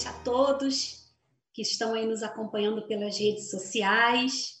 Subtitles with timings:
[0.00, 1.10] noite a todos
[1.52, 4.60] que estão aí nos acompanhando pelas redes sociais.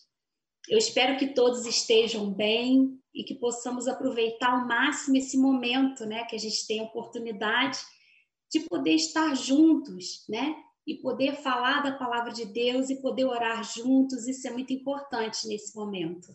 [0.68, 6.24] Eu espero que todos estejam bem e que possamos aproveitar ao máximo esse momento, né,
[6.24, 7.78] que a gente tem a oportunidade
[8.52, 10.54] de poder estar juntos, né,
[10.86, 14.28] e poder falar da palavra de Deus e poder orar juntos.
[14.28, 16.28] Isso é muito importante nesse momento.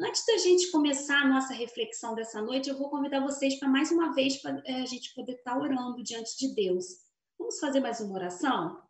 [0.00, 3.90] Antes da gente começar a nossa reflexão dessa noite, eu vou convidar vocês para mais
[3.90, 7.11] uma vez para a gente poder estar orando diante de Deus.
[7.38, 8.82] Vamos fazer mais uma oração?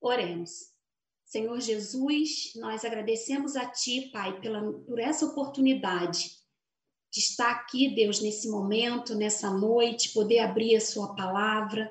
[0.00, 0.70] Oremos.
[1.24, 6.30] Senhor Jesus, nós agradecemos a Ti, Pai, pela, por essa oportunidade
[7.12, 11.90] de estar aqui, Deus, nesse momento, nessa noite, poder abrir a Sua palavra,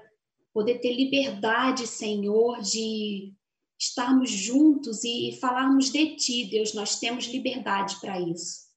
[0.54, 3.34] poder ter liberdade, Senhor, de
[3.80, 8.68] estarmos juntos e falarmos de Ti, Deus, nós temos liberdade para isso.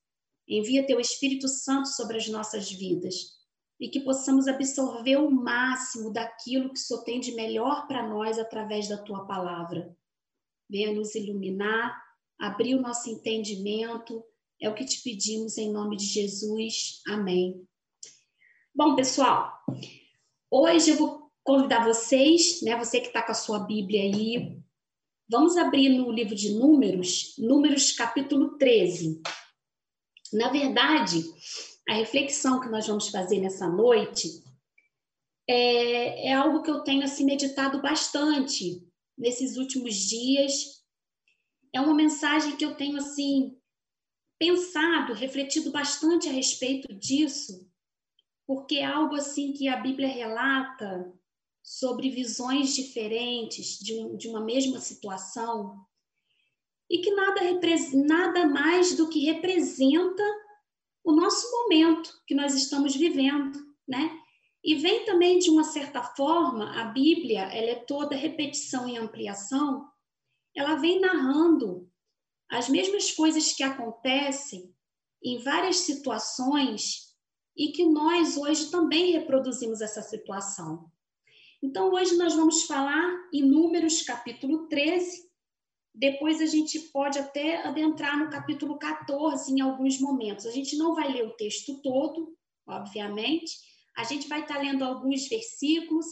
[0.47, 3.42] Envia Teu Espírito Santo sobre as nossas vidas
[3.83, 8.39] e que possamos absorver o máximo daquilo que o Senhor tem de melhor para nós
[8.39, 9.93] através da Tua palavra.
[10.71, 12.01] Venha nos iluminar,
[12.39, 14.23] abrir o nosso entendimento,
[14.61, 17.03] é o que te pedimos em nome de Jesus.
[17.09, 17.67] Amém.
[18.73, 19.53] Bom, pessoal,
[20.49, 24.63] hoje eu vou convidar vocês, né, você que está com a sua Bíblia aí,
[25.29, 29.21] vamos abrir no livro de Números, Números capítulo 13.
[30.33, 31.25] Na verdade,
[31.89, 34.43] a reflexão que nós vamos fazer nessa noite
[35.49, 38.87] é, é algo que eu tenho assim, meditado bastante
[39.19, 40.83] nesses últimos dias.
[41.73, 43.57] É uma mensagem que eu tenho assim
[44.39, 47.69] pensado, refletido bastante a respeito disso,
[48.47, 51.13] porque é algo assim que a Bíblia relata
[51.63, 55.87] sobre visões diferentes de, um, de uma mesma situação
[56.91, 57.41] e que nada,
[57.95, 60.23] nada mais do que representa
[61.05, 64.19] o nosso momento que nós estamos vivendo, né?
[64.65, 69.89] E vem também de uma certa forma, a Bíblia, ela é toda repetição e ampliação,
[70.55, 71.91] ela vem narrando
[72.49, 74.73] as mesmas coisas que acontecem
[75.25, 77.13] em várias situações
[77.57, 80.91] e que nós hoje também reproduzimos essa situação.
[81.63, 85.32] Então, hoje nós vamos falar em Números capítulo 13,
[85.95, 90.47] depois a gente pode até adentrar no capítulo 14 em alguns momentos.
[90.47, 92.37] A gente não vai ler o texto todo,
[92.67, 93.53] obviamente,
[93.97, 96.07] a gente vai estar lendo alguns versículos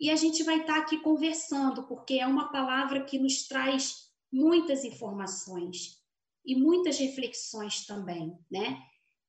[0.00, 4.84] e a gente vai estar aqui conversando, porque é uma palavra que nos traz muitas
[4.84, 6.02] informações
[6.44, 8.82] e muitas reflexões também, né?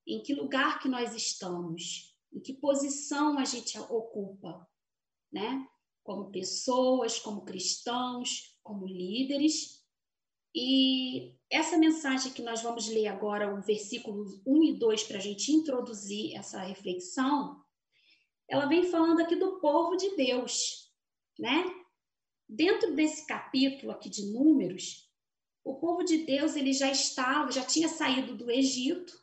[0.05, 4.65] Em que lugar que nós estamos, em que posição a gente ocupa,
[5.31, 5.65] né?
[6.03, 9.76] Como pessoas, como cristãos, como líderes.
[10.59, 15.21] E essa mensagem que nós vamos ler agora, o versículo 1 e 2, para a
[15.21, 17.63] gente introduzir essa reflexão,
[18.49, 20.91] ela vem falando aqui do povo de Deus,
[21.37, 21.63] né?
[22.49, 25.07] Dentro desse capítulo aqui de Números,
[25.63, 29.13] o povo de Deus ele já estava, já tinha saído do Egito,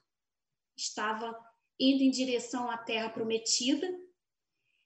[0.76, 1.36] estava
[1.80, 3.92] indo em direção à terra prometida,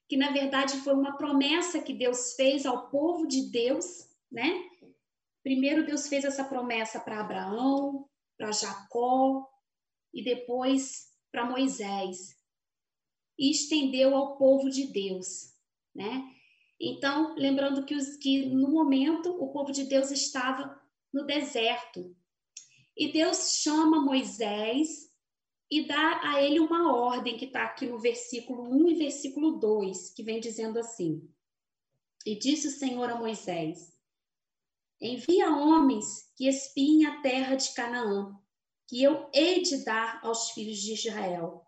[0.08, 4.67] que na verdade foi uma promessa que Deus fez ao povo de Deus, né?
[5.48, 8.06] Primeiro Deus fez essa promessa para Abraão,
[8.36, 9.48] para Jacó
[10.12, 12.36] e depois para Moisés
[13.38, 15.54] e estendeu ao povo de Deus,
[15.94, 16.30] né?
[16.78, 20.78] Então, lembrando que, os, que no momento o povo de Deus estava
[21.10, 22.14] no deserto.
[22.94, 25.10] E Deus chama Moisés
[25.70, 30.10] e dá a ele uma ordem que está aqui no versículo 1 e versículo 2,
[30.10, 31.26] que vem dizendo assim:
[32.26, 33.97] E disse o Senhor a Moisés:
[35.00, 38.36] Envia homens que espiem a terra de Canaã,
[38.88, 41.64] que eu hei de dar aos filhos de Israel.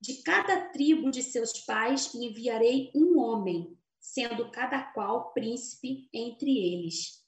[0.00, 7.24] De cada tribo de seus pais enviarei um homem, sendo cada qual príncipe entre eles.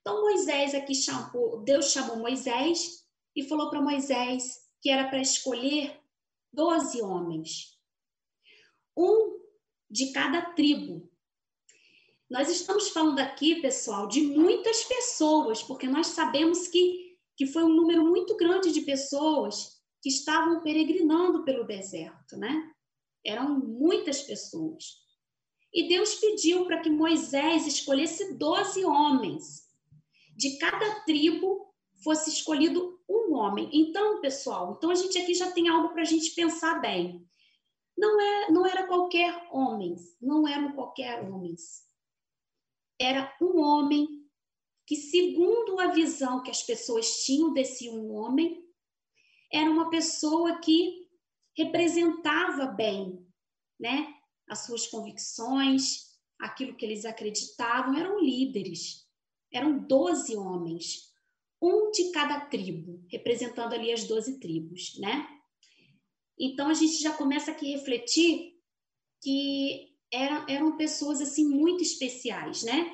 [0.00, 5.98] Então Moisés aqui chamou, Deus chamou Moisés e falou para Moisés que era para escolher
[6.52, 7.78] doze homens,
[8.96, 9.40] um
[9.88, 11.09] de cada tribo.
[12.30, 17.74] Nós estamos falando aqui, pessoal, de muitas pessoas, porque nós sabemos que, que foi um
[17.74, 22.70] número muito grande de pessoas que estavam peregrinando pelo deserto, né?
[23.26, 25.00] Eram muitas pessoas.
[25.74, 29.68] E Deus pediu para que Moisés escolhesse doze homens.
[30.36, 33.68] De cada tribo fosse escolhido um homem.
[33.72, 37.28] Então, pessoal, então a gente aqui já tem algo para a gente pensar bem.
[37.98, 41.89] Não, é, não era qualquer homens, não eram qualquer homens.
[43.00, 44.06] Era um homem
[44.86, 48.62] que, segundo a visão que as pessoas tinham desse um homem,
[49.52, 51.08] era uma pessoa que
[51.56, 53.26] representava bem,
[53.78, 54.14] né?
[54.48, 59.08] As suas convicções, aquilo que eles acreditavam, eram líderes.
[59.52, 61.10] Eram 12 homens,
[61.60, 65.26] um de cada tribo, representando ali as 12 tribos, né?
[66.38, 68.54] Então a gente já começa aqui a refletir
[69.20, 72.90] que eram, eram pessoas assim muito especiais, né?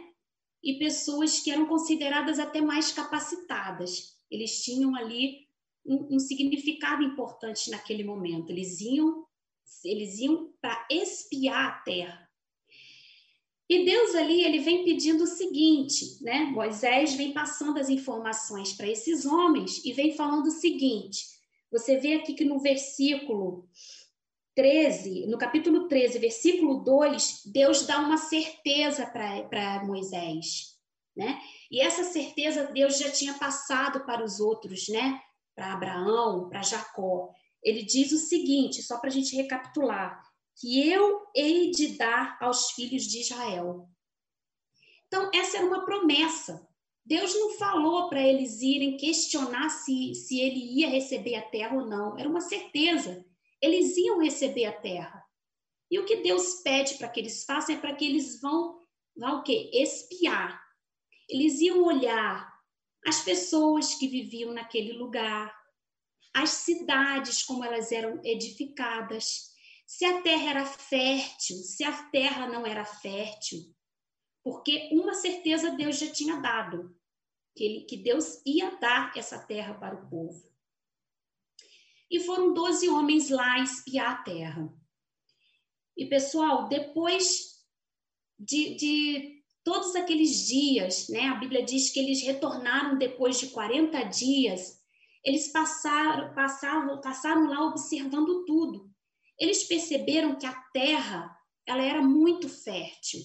[0.63, 4.17] E pessoas que eram consideradas até mais capacitadas.
[4.31, 5.47] Eles tinham ali
[5.85, 8.51] um, um significado importante naquele momento.
[8.51, 9.25] Eles iam,
[9.85, 12.27] eles iam para espiar a terra.
[13.69, 16.45] E Deus ali, ele vem pedindo o seguinte, né?
[16.45, 21.25] Moisés vem passando as informações para esses homens e vem falando o seguinte.
[21.73, 23.69] Você vê aqui que no versículo
[24.57, 30.77] 13, no capítulo 13, versículo 2, Deus dá uma certeza para Moisés,
[31.17, 31.39] né?
[31.71, 35.21] E essa certeza Deus já tinha passado para os outros, né?
[35.57, 37.31] para Abraão, para Jacó,
[37.63, 40.23] ele diz o seguinte, só para a gente recapitular,
[40.61, 43.89] que eu hei de dar aos filhos de Israel.
[45.07, 46.69] Então, essa era uma promessa.
[47.05, 51.87] Deus não falou para eles irem questionar se, se ele ia receber a terra ou
[51.87, 52.19] não.
[52.19, 53.25] Era uma certeza.
[53.61, 55.25] Eles iam receber a terra.
[55.91, 58.83] E o que Deus pede para que eles façam é para que eles vão,
[59.17, 59.71] vão o quê?
[59.73, 60.61] Espiar.
[61.29, 62.53] Eles iam olhar
[63.07, 65.55] as pessoas que viviam naquele lugar,
[66.35, 69.55] as cidades, como elas eram edificadas,
[69.87, 73.61] se a terra era fértil, se a terra não era fértil,
[74.43, 76.95] porque uma certeza Deus já tinha dado,
[77.55, 80.53] que, ele, que Deus ia dar essa terra para o povo.
[82.11, 84.73] E foram doze homens lá espiar a terra.
[85.97, 87.57] E, pessoal, depois
[88.39, 91.23] de, de todos aqueles dias, né?
[91.29, 94.81] A Bíblia diz que eles retornaram depois de 40 dias.
[95.25, 98.89] Eles passaram, passaram, passaram lá observando tudo.
[99.39, 101.37] Eles perceberam que a terra
[101.67, 103.21] ela era muito fértil.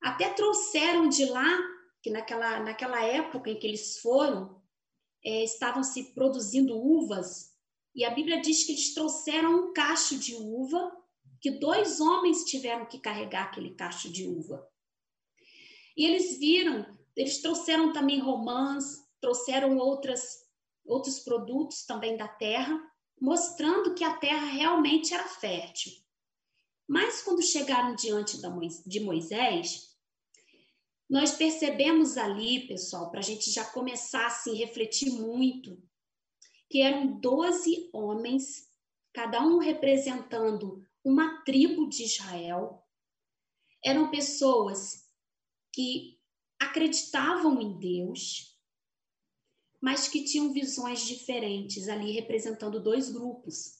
[0.00, 1.58] Até trouxeram de lá,
[2.02, 4.62] que naquela, naquela época em que eles foram,
[5.26, 7.52] é, estavam se produzindo uvas,
[7.92, 10.96] e a Bíblia diz que eles trouxeram um cacho de uva,
[11.40, 14.64] que dois homens tiveram que carregar aquele cacho de uva.
[15.96, 20.46] E eles viram, eles trouxeram também romãs, trouxeram outras,
[20.84, 22.80] outros produtos também da terra,
[23.20, 25.92] mostrando que a terra realmente era fértil.
[26.86, 28.38] Mas quando chegaram diante
[28.86, 29.95] de Moisés,
[31.08, 35.80] nós percebemos ali, pessoal, para a gente já começar assim, refletir muito,
[36.68, 38.68] que eram 12 homens,
[39.12, 42.84] cada um representando uma tribo de Israel.
[43.84, 45.08] Eram pessoas
[45.72, 46.18] que
[46.58, 48.58] acreditavam em Deus,
[49.80, 53.78] mas que tinham visões diferentes ali, representando dois grupos.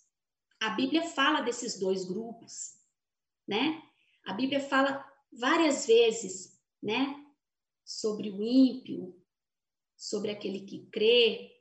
[0.61, 2.77] A Bíblia fala desses dois grupos,
[3.49, 3.83] né?
[4.25, 6.56] A Bíblia fala várias vezes,
[6.87, 7.23] né?
[7.85, 9.15] Sobre o ímpio,
[9.97, 11.53] sobre aquele que crê,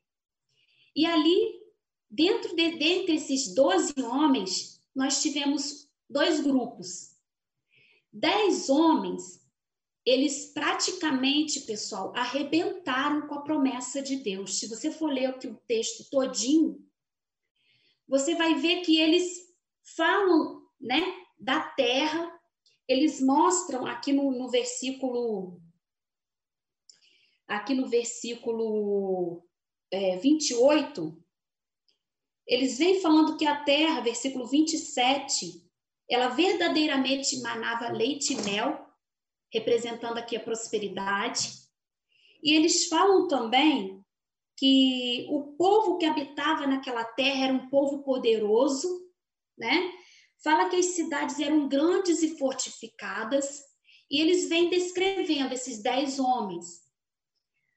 [0.96, 1.62] e ali,
[2.10, 7.16] dentro de, dentre esses 12 homens, nós tivemos dois grupos.
[8.14, 9.46] Dez homens,
[10.06, 14.60] eles praticamente, pessoal, arrebentaram com a promessa de Deus.
[14.60, 16.88] Se você for ler aqui o texto todinho,
[18.08, 19.54] você vai ver que eles
[19.84, 21.02] falam, né,
[21.38, 22.35] da terra,
[22.88, 25.62] eles mostram aqui no, no versículo
[27.48, 29.44] aqui no versículo
[29.92, 31.24] é, 28,
[32.48, 35.64] eles vêm falando que a terra, versículo 27,
[36.10, 38.86] ela verdadeiramente manava leite e mel,
[39.52, 41.50] representando aqui a prosperidade.
[42.44, 44.04] E eles falam também
[44.58, 48.88] que o povo que habitava naquela terra era um povo poderoso,
[49.58, 49.92] né?
[50.44, 53.64] Fala que as cidades eram grandes e fortificadas,
[54.10, 56.84] e eles vêm descrevendo esses dez homens.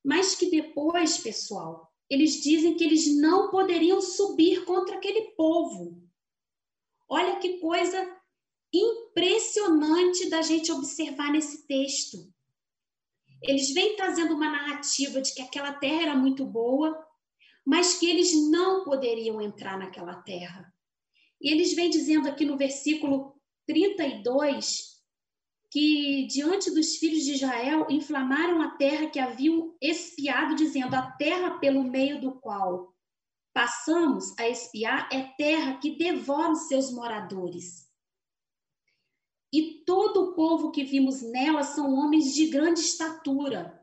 [0.04, 6.02] Mas que depois, pessoal, eles dizem que eles não poderiam subir contra aquele povo.
[7.08, 8.16] Olha que coisa
[8.72, 12.32] impressionante da gente observar nesse texto.
[13.42, 17.06] Eles vêm trazendo uma narrativa de que aquela terra era muito boa,
[17.64, 20.72] mas que eles não poderiam entrar naquela terra.
[21.40, 23.34] E eles vêm dizendo aqui no versículo
[23.66, 24.98] 32
[25.70, 31.58] que diante dos filhos de Israel inflamaram a terra que haviam espiado, dizendo: A terra
[31.58, 32.94] pelo meio do qual
[33.52, 37.88] passamos a espiar é terra que devora os seus moradores.
[39.52, 43.77] E todo o povo que vimos nela são homens de grande estatura.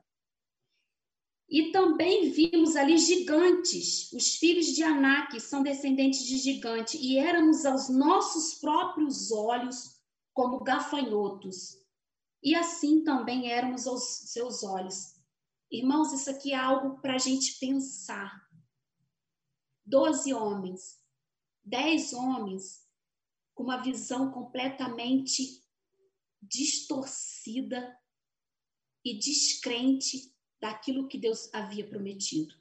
[1.48, 7.66] E também vimos ali gigantes, os filhos de Anak são descendentes de gigante, e éramos
[7.66, 10.02] aos nossos próprios olhos
[10.34, 11.78] como gafanhotos,
[12.44, 15.16] e assim também éramos aos seus olhos.
[15.72, 18.44] Irmãos, isso aqui é algo para a gente pensar.
[19.86, 21.00] Doze homens,
[21.64, 22.86] dez homens
[23.54, 25.64] com uma visão completamente
[26.42, 27.98] distorcida
[29.04, 30.35] e descrente
[30.65, 32.55] daquilo que Deus havia prometido.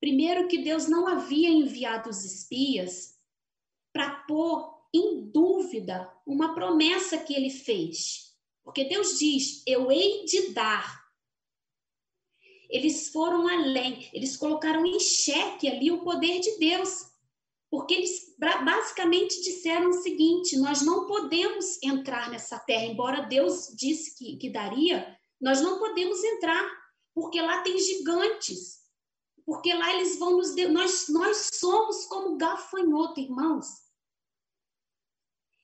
[0.00, 3.18] Primeiro, que Deus não havia enviado os espias
[3.92, 8.34] para pôr em dúvida uma promessa que ele fez.
[8.64, 11.06] Porque Deus diz: Eu hei de dar.
[12.70, 17.08] Eles foram além, eles colocaram em xeque ali o poder de Deus.
[17.70, 24.16] Porque eles basicamente disseram o seguinte: nós não podemos entrar nessa terra, embora Deus disse
[24.16, 26.87] que, que daria, nós não podemos entrar,
[27.18, 28.78] porque lá tem gigantes.
[29.44, 30.54] Porque lá eles vão nos.
[30.70, 33.66] Nós, nós somos como gafanhoto, irmãos.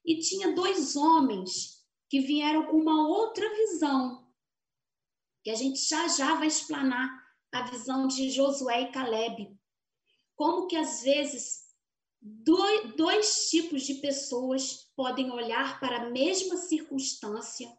[0.05, 4.29] E tinha dois homens que vieram com uma outra visão,
[5.45, 9.57] que a gente já já vai explanar a visão de Josué e Caleb.
[10.35, 11.69] Como que às vezes
[12.21, 17.73] dois, dois tipos de pessoas podem olhar para a mesma circunstância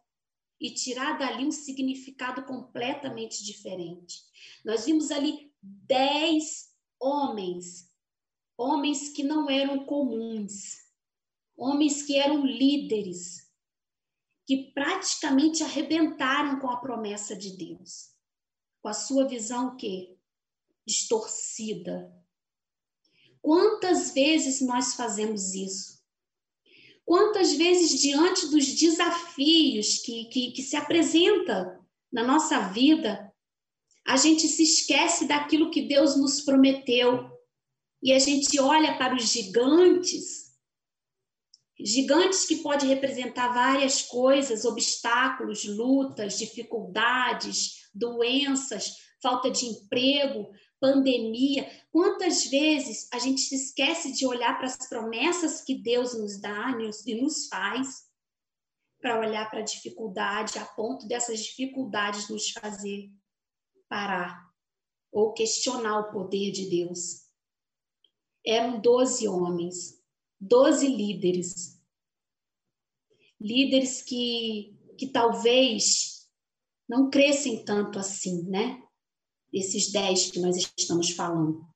[0.60, 4.22] e tirar dali um significado completamente diferente.
[4.64, 7.90] Nós vimos ali dez homens,
[8.56, 10.76] homens que não eram comuns,
[11.56, 13.46] homens que eram líderes,
[14.46, 18.12] que praticamente arrebentaram com a promessa de Deus,
[18.80, 20.16] com a sua visão que
[20.86, 22.14] distorcida.
[23.42, 25.95] Quantas vezes nós fazemos isso?
[27.06, 31.80] Quantas vezes, diante dos desafios que, que, que se apresenta
[32.12, 33.32] na nossa vida,
[34.04, 37.30] a gente se esquece daquilo que Deus nos prometeu
[38.02, 40.56] e a gente olha para os gigantes,
[41.78, 51.70] gigantes que pode representar várias coisas, obstáculos, lutas, dificuldades, doenças, falta de emprego, pandemia.
[51.90, 56.72] Quantas vezes a gente se esquece de olhar para as promessas que Deus nos dá
[57.06, 58.06] e nos faz,
[59.00, 63.10] para olhar para a dificuldade, a ponto dessas dificuldades nos fazer
[63.88, 64.50] parar
[65.12, 67.26] ou questionar o poder de Deus.
[68.44, 70.02] Eram doze homens,
[70.40, 71.80] doze líderes,
[73.40, 76.28] líderes que, que talvez
[76.88, 78.85] não crescem tanto assim, né?
[79.52, 81.66] Esses dez que nós estamos falando.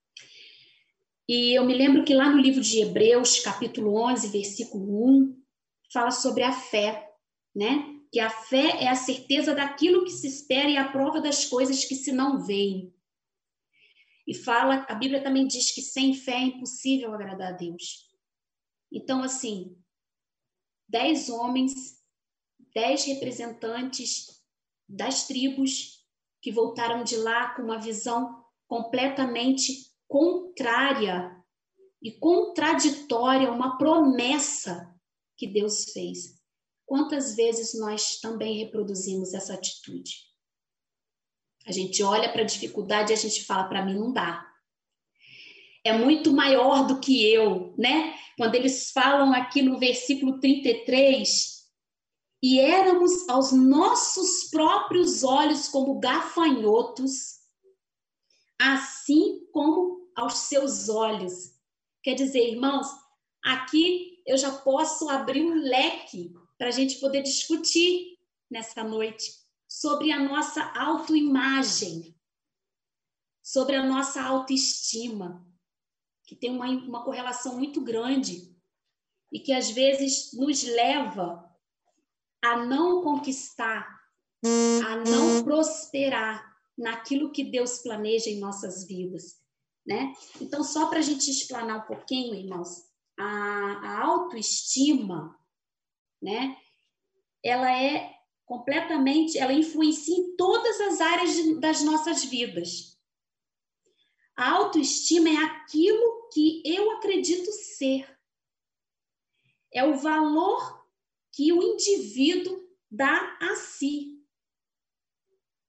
[1.29, 5.43] E eu me lembro que lá no livro de Hebreus, capítulo 11, versículo 1,
[5.93, 7.09] fala sobre a fé,
[7.55, 8.01] né?
[8.13, 11.85] Que a fé é a certeza daquilo que se espera e a prova das coisas
[11.85, 12.93] que se não veem.
[14.27, 18.11] E fala, a Bíblia também diz que sem fé é impossível agradar a Deus.
[18.93, 19.77] Então, assim,
[20.89, 21.73] dez homens,
[22.75, 24.43] dez representantes
[24.89, 26.00] das tribos
[26.41, 31.37] que voltaram de lá com uma visão completamente contrária
[32.03, 34.95] e contraditória, uma promessa
[35.37, 36.41] que Deus fez.
[36.87, 40.31] Quantas vezes nós também reproduzimos essa atitude?
[41.67, 44.47] A gente olha para a dificuldade e a gente fala: para mim não dá.
[45.85, 48.15] É muito maior do que eu, né?
[48.37, 51.60] Quando eles falam aqui no versículo 33,
[52.43, 57.41] e éramos aos nossos próprios olhos como gafanhotos,
[58.59, 61.55] assim como aos seus olhos.
[62.03, 62.87] Quer dizer, irmãos,
[63.45, 68.19] aqui eu já posso abrir um leque para a gente poder discutir
[68.51, 69.33] nessa noite
[69.69, 72.17] sobre a nossa autoimagem,
[73.43, 75.47] sobre a nossa autoestima,
[76.25, 78.57] que tem uma, uma correlação muito grande
[79.31, 81.50] e que às vezes nos leva
[82.43, 84.01] a não conquistar,
[84.45, 89.39] a não prosperar naquilo que Deus planeja em nossas vidas,
[89.87, 90.15] né?
[90.41, 92.85] Então, só para a gente explanar um pouquinho, irmãos,
[93.19, 95.39] a, a autoestima,
[96.23, 96.57] né?
[97.45, 98.15] Ela é
[98.47, 102.99] completamente, ela influencia em todas as áreas de, das nossas vidas.
[104.37, 108.19] A autoestima é aquilo que eu acredito ser.
[109.73, 110.80] É o valor
[111.33, 112.59] que o indivíduo
[112.91, 114.21] dá a si.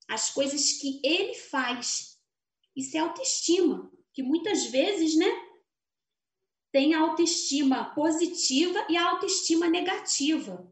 [0.07, 2.19] As coisas que ele faz.
[2.75, 5.29] Isso é autoestima, que muitas vezes, né,
[6.71, 10.69] tem a autoestima positiva e a autoestima negativa.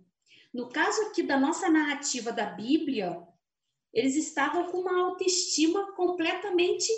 [0.53, 3.21] No caso aqui da nossa narrativa da Bíblia,
[3.93, 6.91] eles estavam com uma autoestima completamente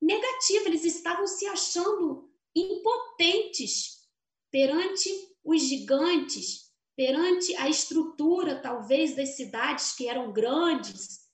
[0.00, 4.08] negativa, eles estavam se achando impotentes
[4.50, 5.08] perante
[5.44, 6.71] os gigantes,
[7.02, 11.28] perante a estrutura, talvez, das cidades que eram grandes,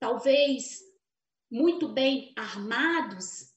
[0.00, 0.80] talvez
[1.50, 3.52] muito bem armados,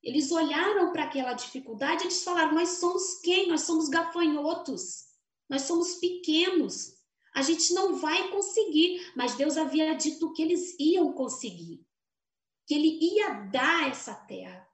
[0.00, 3.48] eles olharam para aquela dificuldade e eles falaram: Nós somos quem?
[3.48, 5.06] Nós somos gafanhotos,
[5.48, 6.94] nós somos pequenos,
[7.34, 9.12] a gente não vai conseguir.
[9.16, 11.84] Mas Deus havia dito que eles iam conseguir,
[12.68, 14.64] que Ele ia dar essa terra.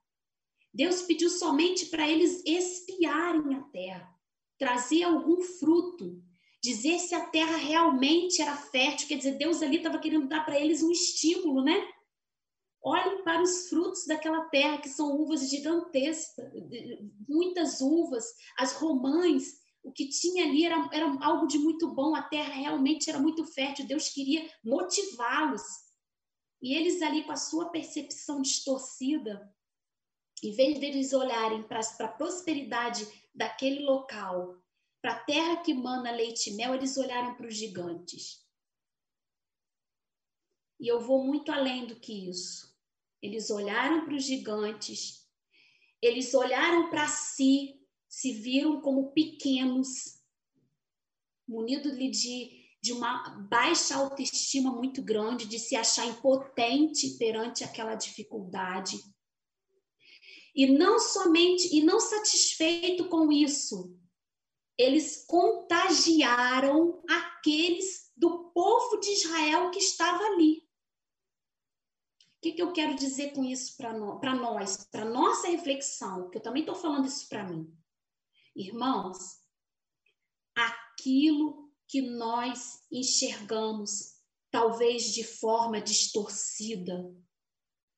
[0.71, 4.20] Deus pediu somente para eles espiarem a terra
[4.61, 6.23] trazer algum fruto,
[6.63, 10.61] dizer se a terra realmente era fértil, quer dizer, Deus ali estava querendo dar para
[10.61, 11.83] eles um estímulo, né?
[12.83, 16.53] Olhem para os frutos daquela terra, que são uvas gigantescas,
[17.27, 18.25] muitas uvas,
[18.59, 19.45] as romãs,
[19.83, 23.47] o que tinha ali era, era algo de muito bom, a terra realmente era muito
[23.47, 25.63] fértil, Deus queria motivá-los.
[26.61, 29.51] E eles ali, com a sua percepção distorcida,
[30.43, 34.61] em vez deles olharem para a prosperidade daquele local,
[35.01, 38.47] para a terra que mana leite e mel, eles olharam para os gigantes.
[40.79, 42.71] E eu vou muito além do que isso.
[43.23, 45.29] Eles olharam para os gigantes,
[46.01, 50.23] eles olharam para si, se viram como pequenos,
[51.47, 58.99] munidos de, de uma baixa autoestima muito grande, de se achar impotente perante aquela dificuldade
[60.55, 63.97] E não somente, e não satisfeito com isso,
[64.77, 70.59] eles contagiaram aqueles do povo de Israel que estava ali.
[72.37, 76.31] O que, que eu quero dizer com isso para no, nós, para nossa reflexão?
[76.31, 77.71] Que eu também estou falando isso para mim.
[78.57, 79.19] Irmãos,
[80.55, 84.15] aquilo que nós enxergamos,
[84.51, 87.15] talvez de forma distorcida,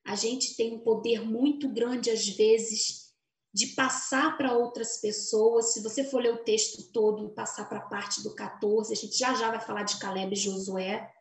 [0.04, 3.12] a gente tem um poder muito grande, às vezes,
[3.54, 5.72] de passar para outras pessoas.
[5.72, 9.16] Se você for ler o texto todo, passar para a parte do 14, a gente
[9.16, 11.12] já já vai falar de Caleb e Josué.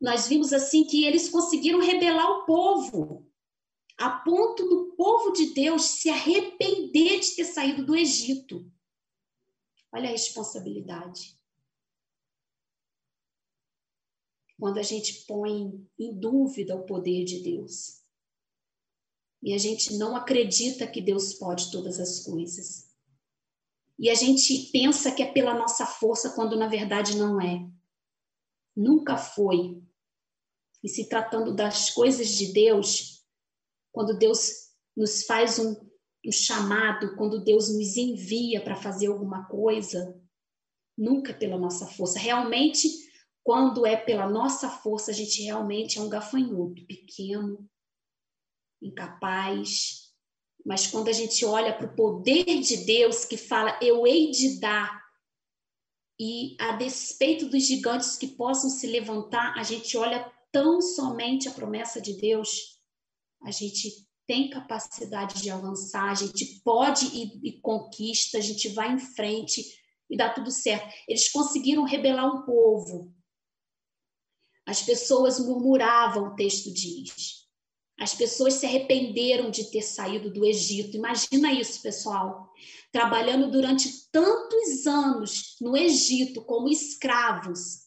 [0.00, 3.26] Nós vimos assim que eles conseguiram rebelar o povo,
[3.96, 8.70] a ponto do povo de Deus se arrepender de ter saído do Egito.
[9.92, 11.37] Olha a responsabilidade.
[14.58, 18.02] Quando a gente põe em dúvida o poder de Deus.
[19.42, 22.88] E a gente não acredita que Deus pode todas as coisas.
[23.96, 27.68] E a gente pensa que é pela nossa força, quando na verdade não é.
[28.76, 29.80] Nunca foi.
[30.82, 33.24] E se tratando das coisas de Deus,
[33.92, 35.76] quando Deus nos faz um,
[36.26, 40.20] um chamado, quando Deus nos envia para fazer alguma coisa,
[40.96, 42.18] nunca pela nossa força.
[42.18, 43.07] Realmente
[43.48, 47.66] quando é pela nossa força, a gente realmente é um gafanhoto, pequeno,
[48.82, 50.12] incapaz.
[50.66, 54.60] Mas quando a gente olha para o poder de Deus que fala, eu hei de
[54.60, 55.02] dar,
[56.20, 61.52] e a despeito dos gigantes que possam se levantar, a gente olha tão somente a
[61.52, 62.78] promessa de Deus,
[63.42, 68.92] a gente tem capacidade de avançar, a gente pode ir e conquista, a gente vai
[68.92, 69.64] em frente
[70.10, 70.94] e dá tudo certo.
[71.08, 73.16] Eles conseguiram rebelar um povo,
[74.68, 77.48] as pessoas murmuravam, o texto diz.
[77.98, 80.94] As pessoas se arrependeram de ter saído do Egito.
[80.94, 82.52] Imagina isso, pessoal.
[82.92, 87.86] Trabalhando durante tantos anos no Egito como escravos.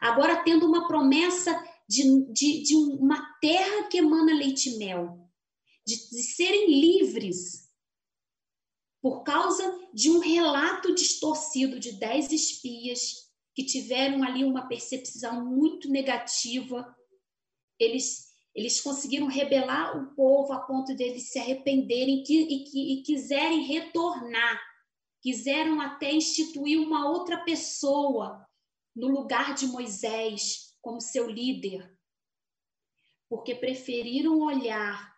[0.00, 1.54] Agora tendo uma promessa
[1.88, 5.30] de, de, de uma terra que emana leite e mel.
[5.86, 7.68] De, de serem livres.
[9.00, 13.27] Por causa de um relato distorcido de dez espias
[13.58, 16.96] que tiveram ali uma percepção muito negativa,
[17.76, 23.02] eles, eles conseguiram rebelar o povo a ponto de eles se arrependerem e, e, e
[23.02, 24.62] quiserem retornar,
[25.20, 28.46] quiseram até instituir uma outra pessoa
[28.94, 31.98] no lugar de Moisés como seu líder,
[33.28, 35.12] porque preferiram olhar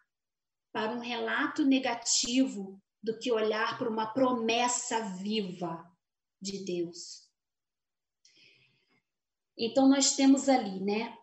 [0.72, 5.86] para um relato negativo do que olhar para uma promessa viva
[6.40, 7.29] de Deus.
[9.62, 11.14] Então nós temos ali, né,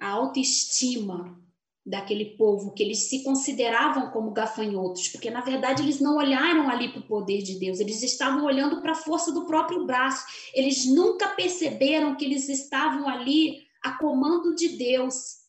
[0.00, 1.36] a autoestima
[1.84, 6.92] daquele povo que eles se consideravam como gafanhotos, porque na verdade eles não olharam ali
[6.92, 10.24] para o poder de Deus, eles estavam olhando para a força do próprio braço.
[10.54, 15.40] Eles nunca perceberam que eles estavam ali a comando de Deus.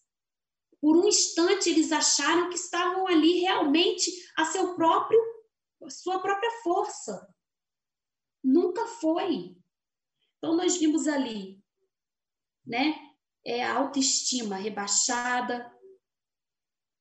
[0.81, 5.19] Por um instante eles acharam que estavam ali realmente a seu próprio
[5.83, 7.27] a sua própria força.
[8.43, 9.55] Nunca foi.
[10.37, 11.60] Então nós vimos ali
[12.65, 12.95] né?
[13.45, 15.71] É a autoestima rebaixada.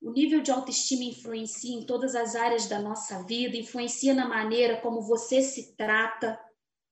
[0.02, 4.80] O nível de autoestima influencia em todas as áreas da nossa vida, influencia na maneira
[4.80, 6.40] como você se trata,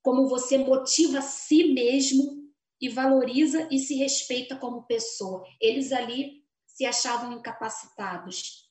[0.02, 2.38] como você motiva a si mesmo
[2.80, 5.44] e valoriza e se respeita como pessoa.
[5.60, 8.68] Eles ali se achavam incapacitados.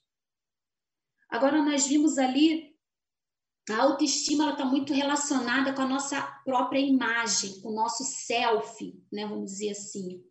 [1.30, 2.77] Agora nós vimos ali
[3.70, 9.26] a autoestima está muito relacionada com a nossa própria imagem, com o nosso self, né,
[9.26, 10.24] vamos dizer assim.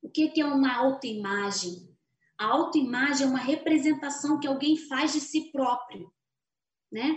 [0.00, 1.92] O que, é uma autoimagem?
[2.38, 6.12] A autoimagem é uma representação que alguém faz de si próprio,
[6.92, 7.16] né?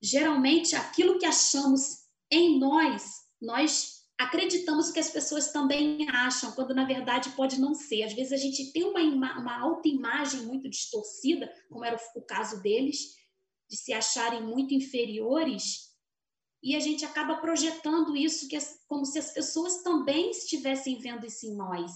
[0.00, 6.84] Geralmente, aquilo que achamos em nós, nós acreditamos que as pessoas também acham, quando na
[6.84, 8.04] verdade pode não ser.
[8.04, 9.00] Às vezes a gente tem uma,
[9.38, 13.16] uma autoimagem muito distorcida, como era o caso deles,
[13.74, 15.92] de se acharem muito inferiores,
[16.62, 18.56] e a gente acaba projetando isso que,
[18.86, 21.92] como se as pessoas também estivessem vendo isso em nós,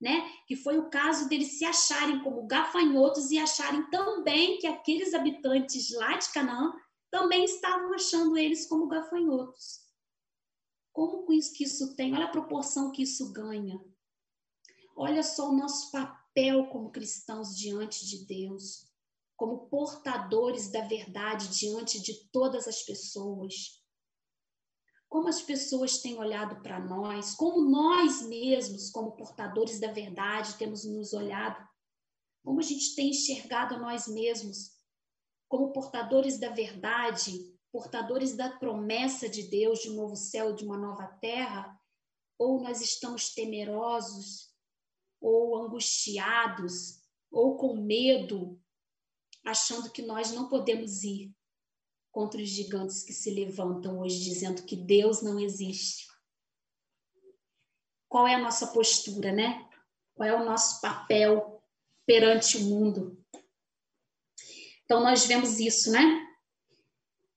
[0.00, 0.30] né?
[0.46, 5.92] Que foi o caso deles se acharem como gafanhotos e acharem também que aqueles habitantes
[5.94, 6.72] lá de Canaã
[7.10, 9.80] também estavam achando eles como gafanhotos.
[10.92, 12.14] Como que isso tem?
[12.14, 13.78] Olha a proporção que isso ganha.
[14.96, 18.86] Olha só o nosso papel como cristãos diante de Deus
[19.36, 23.84] como portadores da verdade diante de todas as pessoas.
[25.08, 30.84] Como as pessoas têm olhado para nós, como nós mesmos, como portadores da verdade, temos
[30.84, 31.64] nos olhado,
[32.44, 34.74] como a gente tem enxergado a nós mesmos.
[35.48, 40.76] como portadores da verdade, portadores da promessa de Deus de um novo céu, de uma
[40.76, 41.78] nova terra,
[42.36, 44.52] ou nós estamos temerosos,
[45.20, 48.60] ou angustiados, ou com medo,
[49.46, 51.32] achando que nós não podemos ir
[52.10, 56.06] contra os gigantes que se levantam hoje dizendo que Deus não existe.
[58.08, 59.68] Qual é a nossa postura, né?
[60.14, 61.62] Qual é o nosso papel
[62.04, 63.22] perante o mundo?
[64.84, 66.26] Então nós vemos isso, né?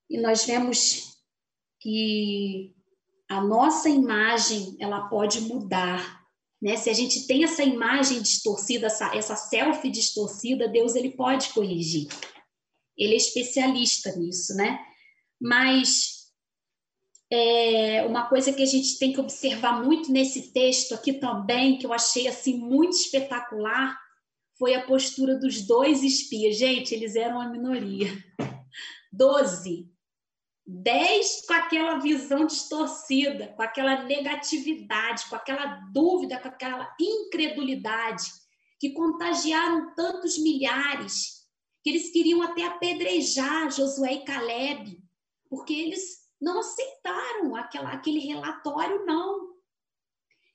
[0.09, 1.21] E nós vemos
[1.79, 2.75] que
[3.27, 6.18] a nossa imagem ela pode mudar,
[6.61, 6.75] né?
[6.75, 12.07] Se a gente tem essa imagem distorcida, essa, essa selfie distorcida, Deus ele pode corrigir.
[12.97, 14.79] Ele é especialista nisso, né?
[15.41, 16.19] Mas
[17.31, 21.85] é, uma coisa que a gente tem que observar muito nesse texto aqui também, que
[21.85, 23.97] eu achei assim muito espetacular,
[24.57, 26.57] foi a postura dos dois espias.
[26.57, 28.11] Gente, eles eram a minoria.
[29.11, 29.87] Doze.
[30.71, 38.25] Dez com aquela visão distorcida, com aquela negatividade, com aquela dúvida, com aquela incredulidade,
[38.79, 41.43] que contagiaram tantos milhares,
[41.83, 45.01] que eles queriam até apedrejar Josué e Caleb,
[45.49, 49.55] porque eles não aceitaram aquela, aquele relatório, não.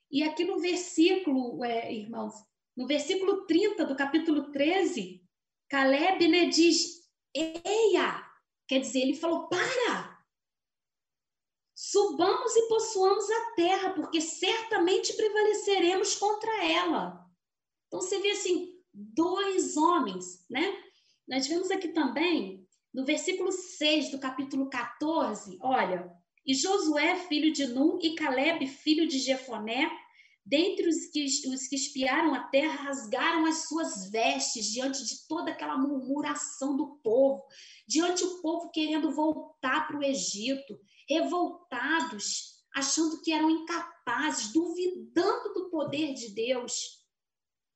[0.09, 2.35] E aqui no versículo, é, irmãos,
[2.77, 5.20] no versículo 30 do capítulo 13,
[5.68, 7.03] Caleb né, diz:
[7.35, 8.24] Eia!
[8.66, 10.14] Quer dizer, ele falou: para!
[11.74, 17.24] Subamos e possuamos a terra, porque certamente prevaleceremos contra ela.
[17.87, 20.83] Então você vê assim, dois homens, né?
[21.27, 26.11] Nós vemos aqui também, no versículo 6 do capítulo 14, olha,
[26.46, 29.90] e Josué, filho de Num, e Caleb, filho de Jefoné,
[30.46, 35.50] Dentre os que, os que espiaram a terra, rasgaram as suas vestes diante de toda
[35.50, 37.42] aquela murmuração do povo,
[37.88, 40.78] diante o povo querendo voltar para o Egito,
[41.09, 47.02] revoltados, achando que eram incapazes, duvidando do poder de Deus.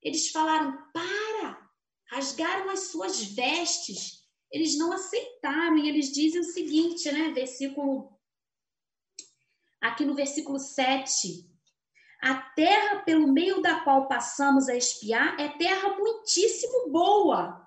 [0.03, 1.67] Eles falaram: para!
[2.11, 4.27] Rasgaram as suas vestes.
[4.53, 7.31] Eles não aceitaram, e eles dizem o seguinte, né?
[7.31, 8.13] Versículo.
[9.81, 11.49] Aqui no versículo 7
[12.21, 17.67] a terra pelo meio da qual passamos a espiar é terra muitíssimo boa.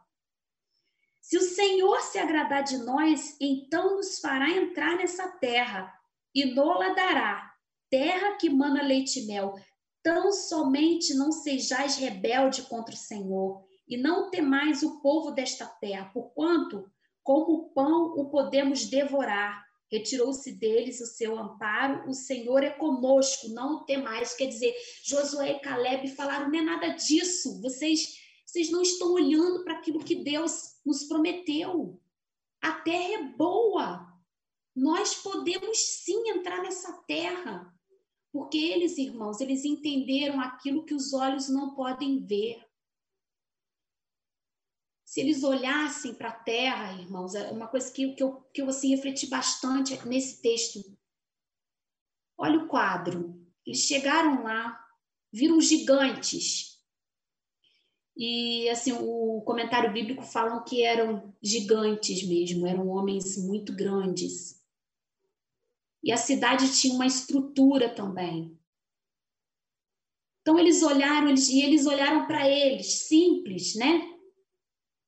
[1.22, 5.94] Se o Senhor se agradar de nós, então nos fará entrar nessa terra
[6.36, 7.54] e nola dará,
[7.90, 9.56] terra que mana leite e mel.
[10.04, 16.10] Tão somente não sejais rebelde contra o Senhor e não temais o povo desta terra,
[16.14, 16.92] porquanto,
[17.24, 23.76] como pão, o podemos devorar retirou-se deles o seu amparo, o Senhor é conosco, não
[23.76, 24.34] o temais.
[24.34, 24.74] Quer dizer,
[25.04, 30.04] Josué e Caleb falaram, não é nada disso, vocês, vocês não estão olhando para aquilo
[30.04, 32.00] que Deus nos prometeu.
[32.62, 34.08] A terra é boa,
[34.74, 37.74] nós podemos sim entrar nessa terra,
[38.32, 42.71] porque eles, irmãos, eles entenderam aquilo que os olhos não podem ver
[45.12, 48.70] se eles olhassem para a terra, irmãos, é uma coisa que, que, eu, que eu
[48.70, 50.80] assim, refleti bastante nesse texto.
[52.38, 53.46] Olha o quadro.
[53.66, 54.82] Eles chegaram lá,
[55.30, 56.82] viram gigantes.
[58.16, 64.64] E assim, o comentário bíblico falam que eram gigantes mesmo, eram homens muito grandes.
[66.02, 68.58] E a cidade tinha uma estrutura também.
[70.40, 74.11] Então eles olharam, eles, e eles olharam para eles, simples, né?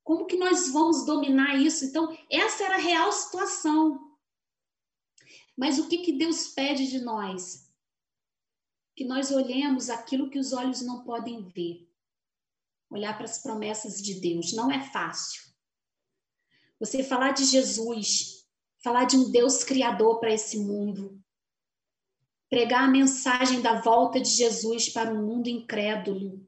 [0.04, 1.86] Como que nós vamos dominar isso?
[1.86, 4.14] Então, essa era a real situação.
[5.56, 7.72] Mas o que, que Deus pede de nós?
[8.94, 11.88] Que nós olhemos aquilo que os olhos não podem ver.
[12.90, 14.52] Olhar para as promessas de Deus.
[14.52, 15.42] Não é fácil.
[16.78, 18.46] Você falar de Jesus,
[18.82, 21.18] falar de um Deus criador para esse mundo,
[22.50, 26.46] pregar a mensagem da volta de Jesus para um mundo incrédulo.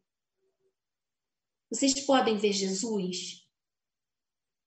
[1.70, 3.45] Vocês podem ver Jesus?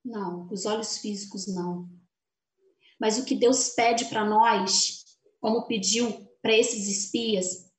[0.10, 1.88] Não, os olhos físicos não.
[3.00, 5.06] Mas o que Deus pede para nós,
[5.40, 7.72] como pediu para esses espias,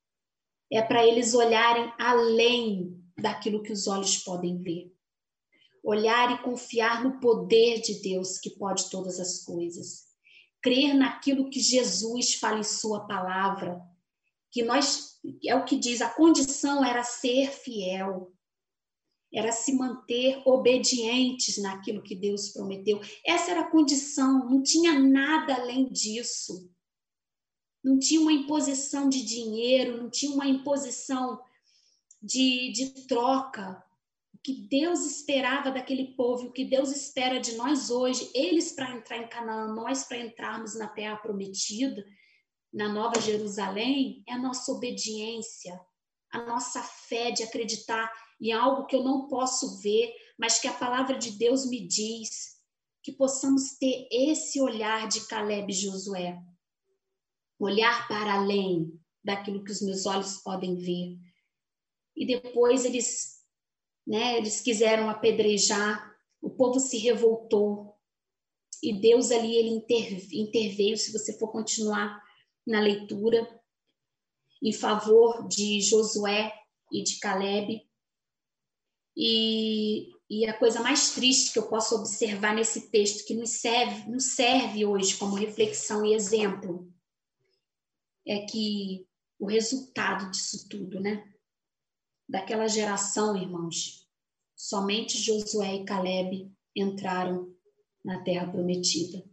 [0.70, 4.94] é para eles olharem além daquilo que os olhos podem ver.
[5.82, 10.06] Olhar e confiar no poder de Deus que pode todas as coisas.
[10.62, 13.82] Crer naquilo que Jesus fala em Sua palavra.
[14.52, 18.32] Que nós, é o que diz, a condição era ser fiel
[19.32, 23.00] era se manter obedientes naquilo que Deus prometeu.
[23.24, 26.68] Essa era a condição, não tinha nada além disso.
[27.82, 31.40] Não tinha uma imposição de dinheiro, não tinha uma imposição
[32.20, 33.82] de, de troca.
[34.34, 38.96] O que Deus esperava daquele povo, o que Deus espera de nós hoje, eles para
[38.96, 42.04] entrar em Canaã, nós para entrarmos na terra prometida,
[42.72, 45.80] na Nova Jerusalém, é a nossa obediência,
[46.32, 50.72] a nossa fé de acreditar em algo que eu não posso ver, mas que a
[50.72, 52.58] palavra de Deus me diz,
[53.02, 56.38] que possamos ter esse olhar de Caleb e Josué,
[57.58, 61.18] olhar para além daquilo que os meus olhos podem ver.
[62.16, 63.40] E depois eles
[64.10, 64.36] né?
[64.36, 67.94] Eles quiseram apedrejar, o povo se revoltou
[68.82, 69.84] e Deus ali ele
[70.32, 70.96] interveio.
[70.96, 72.20] Se você for continuar
[72.66, 73.48] na leitura,
[74.62, 76.52] em favor de Josué
[76.92, 77.88] e de Caleb.
[79.16, 84.10] E, e a coisa mais triste que eu posso observar nesse texto, que nos serve,
[84.10, 86.92] nos serve hoje como reflexão e exemplo,
[88.26, 89.06] é que
[89.38, 91.32] o resultado disso tudo, né?
[92.28, 94.06] Daquela geração, irmãos,
[94.54, 97.52] somente Josué e Caleb entraram
[98.04, 99.24] na terra prometida.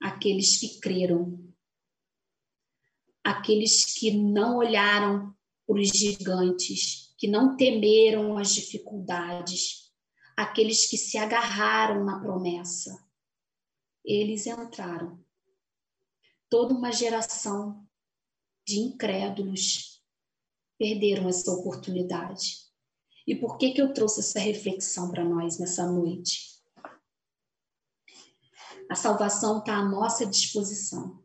[0.00, 1.38] Aqueles que creram,
[3.22, 5.36] aqueles que não olharam
[5.78, 9.92] os gigantes, que não temeram as dificuldades,
[10.36, 12.96] aqueles que se agarraram na promessa,
[14.04, 15.22] eles entraram.
[16.48, 17.86] Toda uma geração
[18.66, 20.02] de incrédulos
[20.78, 22.70] perderam essa oportunidade.
[23.26, 26.50] E por que, que eu trouxe essa reflexão para nós nessa noite?
[28.88, 31.22] A salvação está à nossa disposição.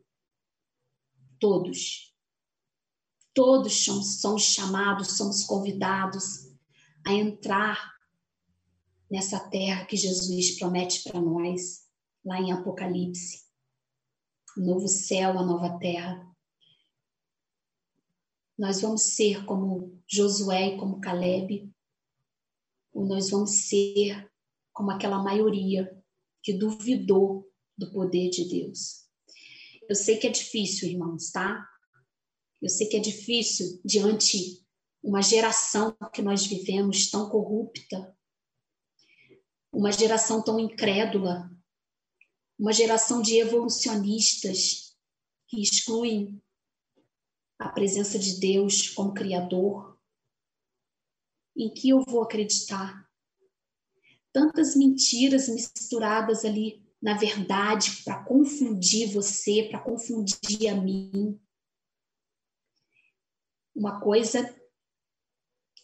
[1.40, 2.15] Todos.
[3.36, 6.50] Todos somos chamados, somos convidados
[7.06, 7.94] a entrar
[9.08, 11.86] nessa terra que Jesus promete para nós,
[12.24, 13.44] lá em Apocalipse.
[14.56, 16.26] O novo céu, a nova terra
[18.58, 21.70] nós vamos ser como Josué e como Caleb,
[22.92, 24.30] ou nós vamos ser
[24.72, 25.94] como aquela maioria
[26.42, 27.46] que duvidou
[27.76, 29.06] do poder de Deus.
[29.88, 31.68] Eu sei que é difícil, irmãos, tá?
[32.60, 34.64] Eu sei que é difícil diante
[35.02, 38.16] uma geração que nós vivemos tão corrupta,
[39.72, 41.50] uma geração tão incrédula,
[42.58, 44.96] uma geração de evolucionistas
[45.48, 46.42] que excluem
[47.58, 49.98] a presença de Deus como Criador?
[51.56, 53.08] Em que eu vou acreditar?
[54.32, 61.40] Tantas mentiras misturadas ali na verdade para confundir você, para confundir a mim.
[63.76, 64.42] Uma coisa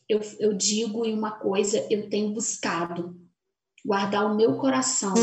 [0.08, 3.20] eu, eu digo e uma coisa eu tenho buscado
[3.84, 5.14] guardar o meu coração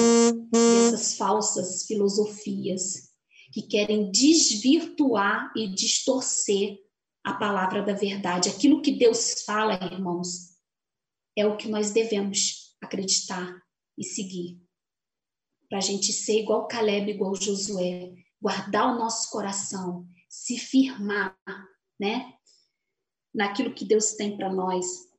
[0.51, 3.10] dessas falsas filosofias
[3.51, 6.77] que querem desvirtuar e distorcer
[7.23, 8.49] a palavra da verdade.
[8.49, 10.55] Aquilo que Deus fala, irmãos,
[11.36, 13.62] é o que nós devemos acreditar
[13.97, 14.62] e seguir.
[15.69, 21.38] Para a gente ser igual Caleb, igual Josué, guardar o nosso coração, se firmar,
[21.99, 22.34] né?
[23.34, 25.10] Naquilo que Deus tem para nós.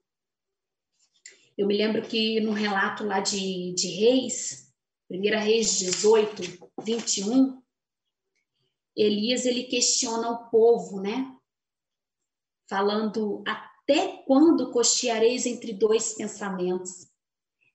[1.56, 4.72] Eu me lembro que no relato lá de, de Reis,
[5.10, 7.60] 1 Reis 18, 21,
[8.96, 11.36] Elias ele questiona o povo, né?
[12.68, 17.10] Falando até quando cocheareis entre dois pensamentos?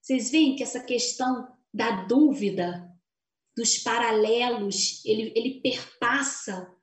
[0.02, 2.92] Vocês veem que essa questão da dúvida,
[3.56, 6.74] dos paralelos, ele, ele perpassa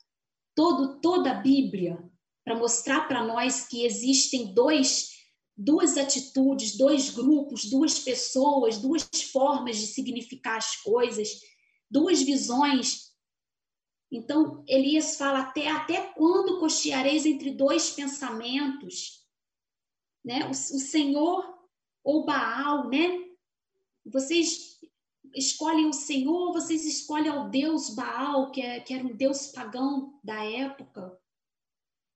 [0.54, 2.11] todo, toda a Bíblia
[2.44, 5.10] para mostrar para nós que existem dois,
[5.56, 11.28] duas atitudes, dois grupos, duas pessoas, duas formas de significar as coisas,
[11.90, 13.12] duas visões
[14.12, 19.26] então, Elias fala: até, até quando cocheareis entre dois pensamentos?
[20.22, 20.44] Né?
[20.44, 21.58] O, o Senhor
[22.04, 23.08] ou Baal, né?
[24.04, 24.78] Vocês
[25.34, 30.20] escolhem o Senhor, vocês escolhem o Deus Baal, que, é, que era um Deus pagão
[30.22, 31.18] da época.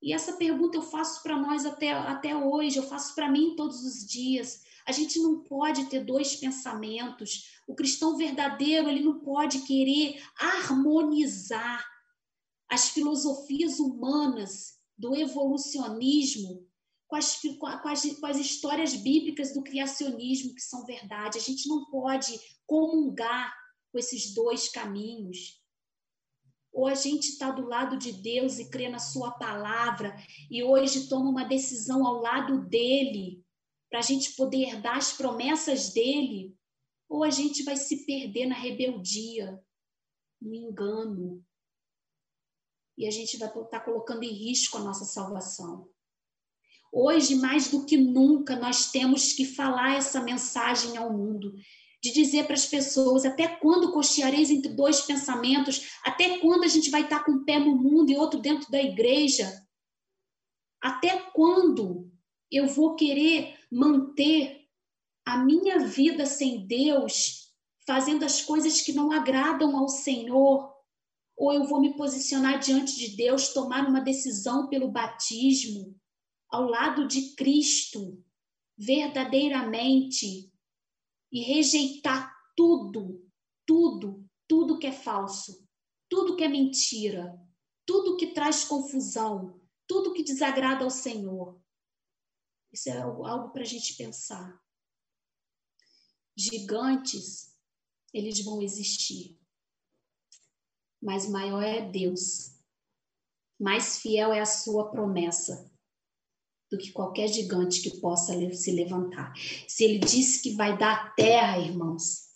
[0.07, 3.84] E essa pergunta eu faço para nós até, até hoje, eu faço para mim todos
[3.84, 4.62] os dias.
[4.86, 7.59] A gente não pode ter dois pensamentos.
[7.66, 11.84] O cristão verdadeiro, ele não pode querer harmonizar
[12.70, 16.64] as filosofias humanas do evolucionismo
[17.09, 21.36] com as, com, as, com as histórias bíblicas do criacionismo, que são verdade.
[21.36, 23.52] A gente não pode comungar
[23.90, 25.61] com esses dois caminhos.
[26.77, 30.14] Ou a gente está do lado de Deus e crê na Sua palavra
[30.51, 33.43] e hoje toma uma decisão ao lado dele
[33.89, 36.55] para a gente poder herdar as promessas dele,
[37.09, 39.59] ou a gente vai se perder na rebeldia,
[40.39, 41.43] no engano.
[42.99, 45.89] E a gente vai estar colocando em risco a nossa salvação.
[46.93, 51.55] Hoje, mais do que nunca, nós temos que falar essa mensagem ao mundo,
[52.07, 56.90] de dizer para as pessoas até quando cocheareis entre dois pensamentos, até quando a gente
[56.90, 59.50] vai estar com um pé no mundo e outro dentro da igreja,
[60.80, 62.11] até quando
[62.50, 64.66] eu vou querer manter
[65.24, 67.52] a minha vida sem Deus,
[67.84, 70.72] fazendo as coisas que não agradam ao Senhor,
[71.36, 75.98] ou eu vou me posicionar diante de Deus, tomar uma decisão pelo batismo,
[76.48, 78.22] ao lado de Cristo,
[78.78, 80.52] verdadeiramente,
[81.33, 83.29] e rejeitar tudo,
[83.66, 85.66] tudo, tudo que é falso,
[86.09, 87.39] tudo que é mentira,
[87.85, 91.61] tudo que traz confusão, tudo que desagrada ao Senhor.
[92.72, 94.61] Isso é algo para a gente pensar.
[96.37, 97.57] Gigantes,
[98.12, 99.39] eles vão existir
[101.07, 102.59] mas maior é Deus.
[103.59, 105.70] Mais fiel é a sua promessa
[106.70, 109.32] do que qualquer gigante que possa se levantar.
[109.68, 112.26] Se ele disse que vai dar a terra, irmãos,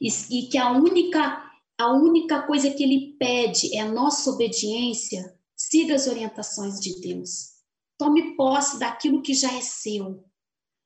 [0.00, 1.44] e, e que a única
[1.78, 7.56] a única coisa que ele pede é a nossa obediência, siga as orientações de Deus.
[7.98, 10.24] Tome posse daquilo que já é seu,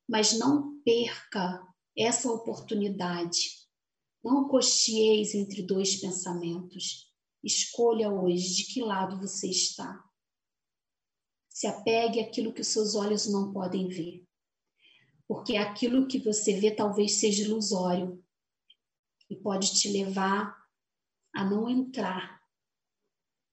[0.07, 1.65] mas não perca
[1.97, 3.61] essa oportunidade.
[4.21, 7.09] Não cocheeis entre dois pensamentos.
[7.41, 10.03] Escolha hoje de que lado você está.
[11.61, 14.25] Se apegue àquilo que os seus olhos não podem ver.
[15.27, 18.19] Porque aquilo que você vê talvez seja ilusório
[19.29, 20.57] e pode te levar
[21.31, 22.41] a não entrar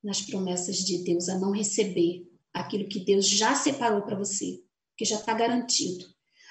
[0.03, 4.59] nas promessas de Deus, a não receber aquilo que Deus já separou para você,
[4.97, 6.07] que já está garantido.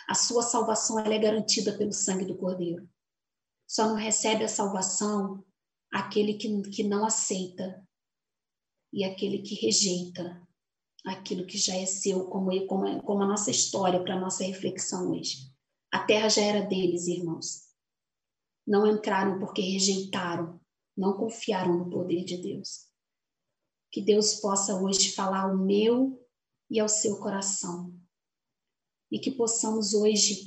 [0.07, 2.87] A sua salvação é garantida pelo sangue do Cordeiro.
[3.65, 5.43] Só não recebe a salvação
[5.91, 7.83] aquele que, que não aceita
[8.93, 10.46] e aquele que rejeita
[11.07, 15.11] aquilo que já é seu, como, como, como a nossa história para a nossa reflexão
[15.11, 15.51] hoje.
[15.91, 17.67] A terra já era deles, irmãos.
[18.65, 20.59] Não entraram porque rejeitaram,
[20.95, 22.87] não confiaram no poder de Deus.
[23.91, 26.21] Que Deus possa hoje falar ao meu
[26.69, 27.97] e ao seu coração.
[29.09, 30.43] E que possamos hoje,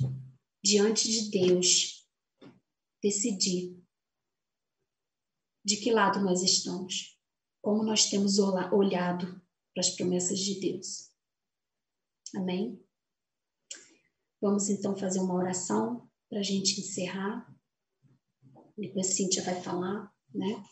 [0.63, 2.07] diante de Deus,
[3.01, 3.81] decidir
[5.65, 7.19] de que lado nós estamos,
[7.63, 9.41] como nós temos olhado
[9.73, 11.09] para as promessas de Deus.
[12.35, 12.83] Amém?
[14.41, 17.47] Vamos então fazer uma oração para a gente encerrar.
[18.77, 20.63] Depois Cíntia vai falar, né?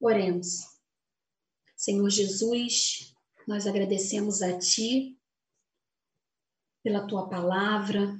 [0.00, 0.60] Oremos.
[1.76, 3.14] Senhor Jesus,
[3.46, 5.18] nós agradecemos a Ti
[6.82, 8.16] pela Tua palavra,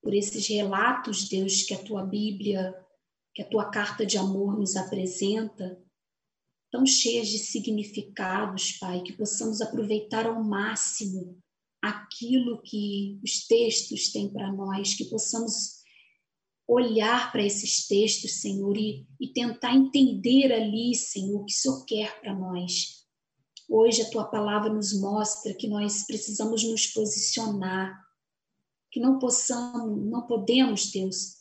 [0.00, 2.74] por esses relatos, Deus, que a Tua Bíblia
[3.38, 5.80] que a tua carta de amor nos apresenta,
[6.70, 11.38] tão cheias de significados, Pai, que possamos aproveitar ao máximo
[11.82, 15.78] aquilo que os textos têm para nós, que possamos
[16.66, 21.84] olhar para esses textos, Senhor, e, e tentar entender ali, Senhor, o que o Senhor
[21.86, 23.06] quer para nós.
[23.68, 27.98] Hoje a tua palavra nos mostra que nós precisamos nos posicionar,
[28.90, 31.38] que não possamos, não podemos, Deus,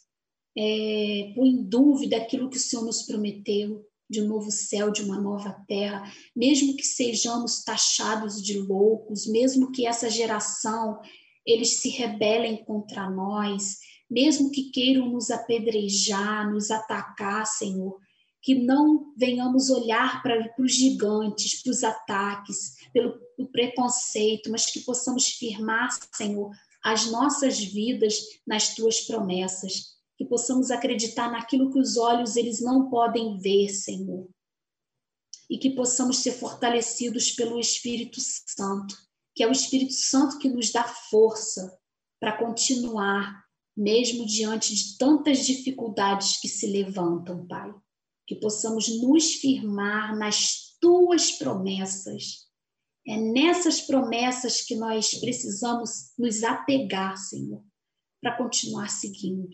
[0.58, 5.04] é, pôr em dúvida aquilo que o Senhor nos prometeu, de um novo céu, de
[5.04, 11.00] uma nova terra, mesmo que sejamos taxados de loucos, mesmo que essa geração
[11.46, 13.78] eles se rebelem contra nós,
[14.10, 17.98] mesmo que queiram nos apedrejar, nos atacar, Senhor,
[18.42, 23.20] que não venhamos olhar para, para os gigantes, para os ataques, pelo
[23.52, 26.52] preconceito, mas que possamos firmar, Senhor,
[26.84, 32.90] as nossas vidas nas tuas promessas que possamos acreditar naquilo que os olhos eles não
[32.90, 34.28] podem ver, Senhor.
[35.50, 38.98] E que possamos ser fortalecidos pelo Espírito Santo,
[39.36, 41.80] que é o Espírito Santo que nos dá força
[42.20, 43.46] para continuar,
[43.76, 47.72] mesmo diante de tantas dificuldades que se levantam, Pai.
[48.26, 52.48] Que possamos nos firmar nas tuas promessas.
[53.08, 57.64] É nessas promessas que nós precisamos nos apegar, Senhor,
[58.20, 59.48] para continuar seguindo.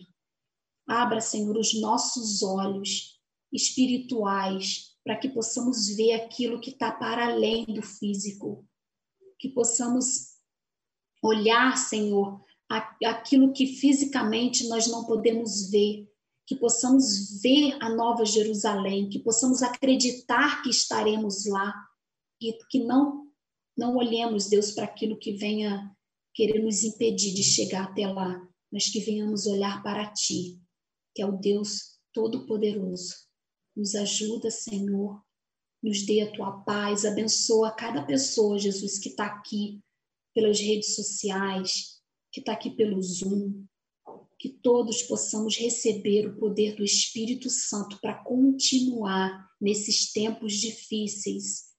[0.86, 3.18] Abra, Senhor, os nossos olhos
[3.52, 8.66] espirituais para que possamos ver aquilo que está para além do físico,
[9.38, 10.34] que possamos
[11.22, 12.42] olhar, Senhor,
[13.04, 16.08] aquilo que fisicamente nós não podemos ver,
[16.46, 21.72] que possamos ver a nova Jerusalém, que possamos acreditar que estaremos lá
[22.40, 23.24] e que não
[23.76, 25.92] não olhemos, Deus, para aquilo que venha
[26.32, 28.40] querer nos impedir de chegar até lá,
[28.72, 30.60] mas que venhamos olhar para Ti,
[31.14, 33.14] que é o Deus Todo-Poderoso.
[33.76, 35.22] Nos ajuda, Senhor,
[35.82, 39.80] nos dê a tua paz, abençoa cada pessoa, Jesus, que está aqui
[40.34, 42.00] pelas redes sociais,
[42.32, 43.64] que está aqui pelo Zoom,
[44.38, 51.72] que todos possamos receber o poder do Espírito Santo para continuar nesses tempos difíceis,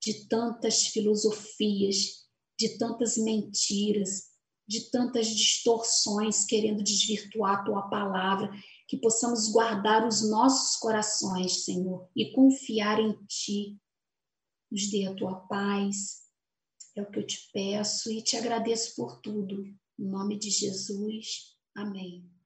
[0.00, 2.26] de tantas filosofias,
[2.58, 4.27] de tantas mentiras,
[4.68, 8.50] de tantas distorções querendo desvirtuar a tua palavra,
[8.86, 13.78] que possamos guardar os nossos corações, Senhor, e confiar em ti.
[14.70, 16.28] Nos dê a tua paz,
[16.94, 19.64] é o que eu te peço e te agradeço por tudo.
[19.98, 21.56] Em nome de Jesus.
[21.74, 22.37] Amém.